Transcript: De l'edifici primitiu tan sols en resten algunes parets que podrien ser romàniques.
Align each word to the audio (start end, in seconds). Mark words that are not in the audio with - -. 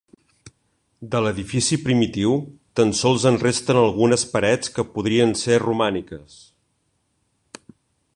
De 1.15 1.19
l'edifici 1.25 1.77
primitiu 1.83 2.31
tan 2.79 2.93
sols 3.01 3.27
en 3.33 3.37
resten 3.43 3.81
algunes 3.83 4.23
parets 4.33 4.73
que 4.77 4.87
podrien 4.95 5.37
ser 5.43 5.61
romàniques. 5.65 6.39